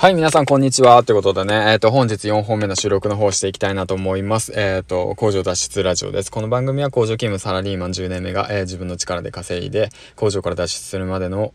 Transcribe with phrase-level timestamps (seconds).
[0.00, 1.04] はい、皆さん、こんにちは。
[1.04, 4.50] ということでね、えっ、ー、と、本日4本目の収録の方をしていきたいなと思います。
[4.56, 6.32] えっ、ー、と、工場脱出ラジオです。
[6.32, 11.52] この番組は工場勤務サラリーマン10年目が、えー、自分の力で稼いで、工場から脱出するまでの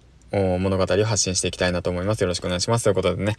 [0.59, 2.21] 物語を発信していきたいなと思います。
[2.21, 2.83] よろしくお願いします。
[2.83, 3.35] ということでね。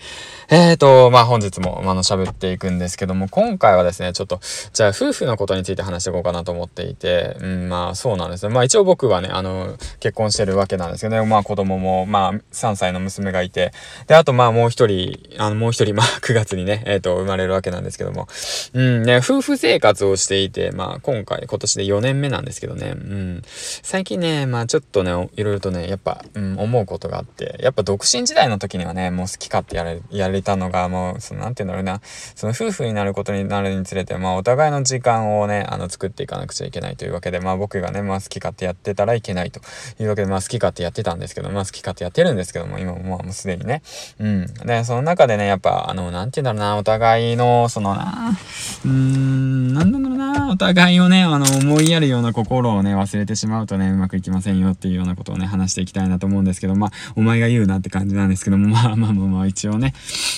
[0.51, 4.41] えーと、まあ本日も、あの、喋っていくんですけども、今回はですね、ちょっと、
[4.73, 8.55] じゃあ夫婦のことについて話していこうかなと思っていて、うん、まあそうなんですね。
[8.55, 13.73] まあ一応僕はね、あの、結婚してるわけなんですけどね、まあ子供も、まあ3歳の娘がいて、
[14.07, 18.29] で、あとまあもう一人、あの、もう一人、まあ 9月にね、えっ、ー、と、生まれるわけなんですけども、
[18.73, 32.01] うん、ね、夫婦生活をしていて、まあ今回、今年で4年目なんですけどね、うん、最近ね、まあちょっとね、いろいろとね、やっぱ、うん、思うことがあって、やっぱ独身時代の時にはね、もう好き勝手やれ、やれたのが、もう、その、なんて言うんだろうな、
[32.35, 39.61] その夫婦になることになるにつれて、まあお互いの時間をね、あの、作っていかなくちゃいけないというわけで、まあ僕がね、まあ好き勝手やってたらいけないと
[40.01, 43.83] いうわけで、まあ好き勝手やってたんですけど、まあ好き勝手やってるんですけども、今もまあもうすでにね。
[44.19, 44.47] うん。
[44.65, 48.37] で、その中でね、やっぱ、あの、なんて言うんだろうな、お互いの、そのな、
[48.85, 50.16] うーん、なんだろうな、
[50.51, 59.95] お互いをね、あの、思いやるような心をね、忘れてしまうとね、うまくいきませんよっていうようなことをね、話していきたいなと思うんですけど、まあ、お前が言うなって感じなんですけども、まあまあまあまあ、一応ね、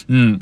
[0.08, 0.40] うん。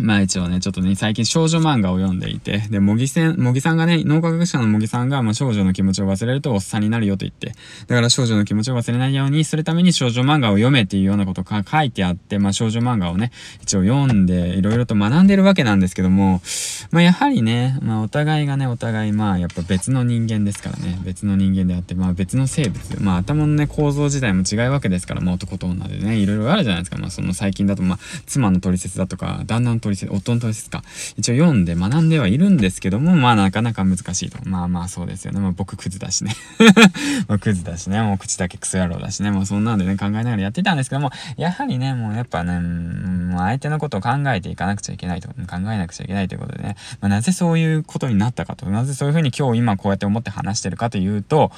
[0.00, 7.52] まあ一応ね、ちょっとね、最近少女漫画を読んでいて、で、模擬戦、模擬さんがね、脳科学者の模擬さんが、まあ少女の気持ちを忘れるとおっさんになるよと言って、
[7.86, 13.30] だから少女の気持ちを忘れないようにするために少女漫画を読めっていうようなことが書いてあって、まあ少女漫画をね、
[13.62, 16.42] 一応読んで、いろいろと学んでるわけなんですけども、
[16.90, 26.98] まあやはりね、まあお互いがね、お互いまあやっぱ別の人間ですからね、別の人間であって、まあ別の生物、まあ頭のね、構造自体も違うわけですから、まあ男と女でね、いろいろあるじゃないですか。
[26.98, 30.82] まあその最近だと、まあ妻の取説だとか、旦那の取説、夫の取説か？
[31.16, 34.38] 一応読んで学んではいるんですけども、まあなかなか難しいと。
[34.48, 35.40] まあまあそうですよね。
[35.40, 36.34] まあ僕クズだしね。
[37.28, 38.00] まあクズだしね。
[38.02, 39.30] もう口だけクソ野郎だしね。
[39.30, 45.28] もうそんなんでね考えながらやってたんですけども、やはりね、もうやっぱね、もう相手のことを考えていかなくちゃいけないと。
[45.28, 46.76] 考えなくちゃいけないということでね。
[47.00, 48.66] まあなぜそういうことになったかと。
[48.66, 51.50] なぜそういうふうに今日今こうやって思って話してるかというと、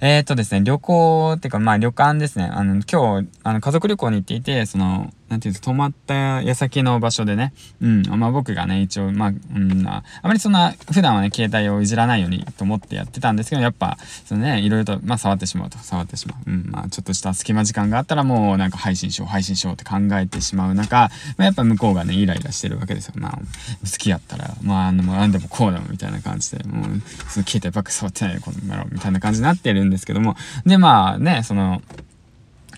[0.00, 2.50] えー、っとですね、旅行っていうかまあ旅館ですね。
[2.52, 16.50] あの今日、あの家族旅行に行っていて、その、なんていうんですか、泊まった矢先の場所でね、うん、まあ僕がね、一応、まあ、うん、あまりそんな、普段はね、携帯をいじらないようにと思ってやってたんですけど、やっぱ、そのね、いろいろと、まあ触ってしまうと、触ってしまう。
[16.50, 23.14] うん、まあちょっとした隙間時間があったらもうなんか配信しよう、配信しようって考えてしまう中、まあやっぱ向こうがね、イライラしてるわけですよ。
[23.16, 26.84] まあ、好きやったら、まあ、あの、なんでもこうだもみたいな感じで、もう、
[27.28, 30.36] その携帯ばっか触ってないよ、この野郎、みたいな感じになってるんですけども、
[30.66, 31.82] で、まあね、その、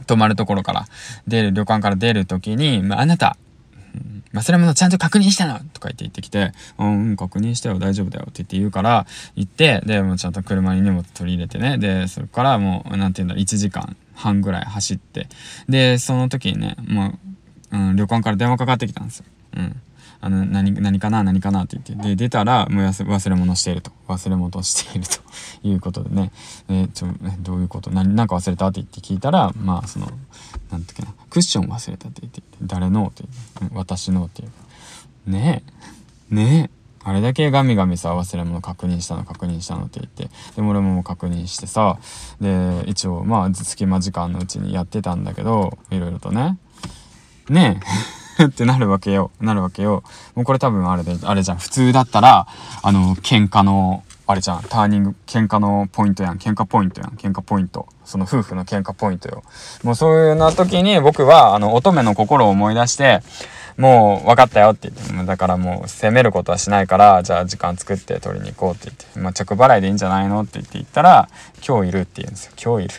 [0.07, 0.87] 泊まるところから
[1.27, 3.37] 出る、旅館から出るときに、まあ、なた、
[4.33, 15.29] 忘れ物ちゃんと確認したのとか言って言ってきて、うん、確認したよ、大丈夫だよって言って言うから、行って、で、もうちゃんと車に荷物取り入れてね、で、それからもう、なんて言うんだ、1時間半ぐらい走って、
[15.69, 17.19] で、その時にね、も
[17.73, 19.25] う、うん、旅館から電話かかってきたんですよ。
[19.57, 19.81] うん。
[20.21, 22.09] あの、何、何かな何かなって言って。
[22.11, 23.91] で、出たら、もう忘れ物していると。
[24.09, 25.19] 忘れ物していると
[25.67, 26.33] いうことでね。
[26.69, 27.09] えちょ、
[27.41, 27.91] どういうこと？
[27.91, 28.69] 何、なんか忘れた？
[28.69, 30.09] って言って聞いたら、まあ、その、
[30.71, 33.07] なんていうかな、クッション忘れたって言って、誰の？
[33.09, 33.33] ってって、
[33.75, 34.25] 私の？
[34.27, 35.31] っていう。
[35.31, 35.63] ね
[36.31, 36.35] え。
[36.35, 36.77] ねえ。
[37.09, 40.29] あれだけガミガミさ、忘れ物確認したの確認したのって言って。
[40.57, 41.99] で俺ももう確認してさ、
[42.41, 46.59] で、一応、まあ、隙間時間のうちにやってたんだけど、いろいろとね。
[47.49, 48.16] ねえ。
[48.45, 49.31] ってなるわけよ。
[49.41, 50.03] なるわけよ。
[50.35, 51.59] もうこれ多分あれで、あれじゃん。
[51.59, 52.47] 普通だったら、
[52.83, 54.63] あの、喧嘩の、あれじゃん。
[54.63, 56.39] ターニング、喧嘩のポイントやん。
[56.39, 57.11] 喧嘩ポイントやん。
[57.13, 57.87] 喧嘩ポイント。
[58.05, 59.43] その夫婦の喧嘩ポイントよ。
[59.85, 63.23] もうそういうな時に僕は、あの、乙女の心を思い出して、
[63.79, 71.29] もう分かったよって言って、だからもう責めることはしないから、じゃあ時間作って取りに行こうって言って、まあ、着払いでいいんじゃないのって言って言ったら、
[71.67, 72.53] 今日いるって言うんですよ。
[72.63, 72.95] 今日いる。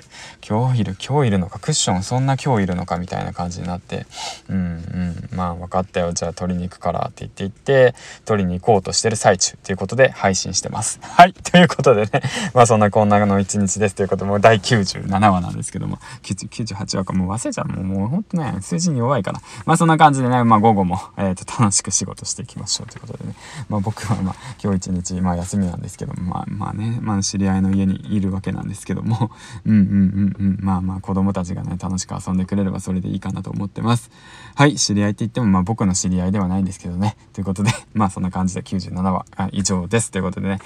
[0.47, 0.95] 今日いる。
[1.05, 1.59] 今日いるのか。
[1.59, 4.05] クッションそんな今日いるのかみたいな感じになって、
[4.49, 6.13] うんうん、まあ分かったよ。
[6.13, 10.99] じゃあ取りに行くからって言って言って、取りに行こうとしてる最中ということで配信してます。
[11.03, 11.33] はい。
[11.33, 12.21] ということでね、
[12.53, 17.67] まあそんなこんなの一日ですということ、もう第97話なんですけども、98話かもう忘れちゃう。
[17.67, 19.41] もうもうほんとね、数字に弱いから。
[19.65, 23.35] まあそんな感じでね、まあ午後も、えー、と楽しく仕事していきましょうということでね。
[23.69, 29.31] まあ僕はまあ今日一日、まあ休みなんですけども、まあまあね、まあ知り合いの家にいるわけなんですけども、
[29.65, 34.11] うんうんうんうん、まあまあ子供たちがね、楽しく遊んでくれればそれでいいかなと思ってます。
[34.55, 37.15] はい、知り合いって言ってもまあ僕の知り合いではないんですけどね。
[37.31, 40.11] ということで、 まあそんな感じで97話以上です。
[40.11, 40.59] ということでね、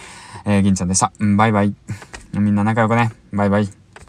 [0.45, 1.13] えー、銀ちゃんでした。
[1.19, 1.75] うん、バイバイ。
[2.33, 3.11] みんな仲良くね。
[3.31, 3.80] バイバイ。